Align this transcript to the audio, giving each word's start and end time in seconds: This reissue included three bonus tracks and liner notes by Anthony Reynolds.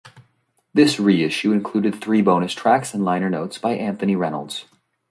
This 0.73 0.99
reissue 0.99 1.51
included 1.51 1.93
three 1.93 2.23
bonus 2.23 2.53
tracks 2.53 2.95
and 2.95 3.05
liner 3.05 3.29
notes 3.29 3.59
by 3.59 3.73
Anthony 3.73 4.15
Reynolds. 4.15 4.65